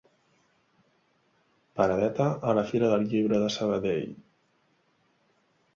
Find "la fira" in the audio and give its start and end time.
2.61-2.91